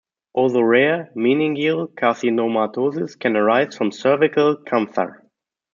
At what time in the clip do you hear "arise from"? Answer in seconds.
3.37-3.91